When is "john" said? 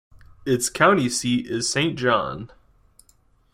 1.95-2.51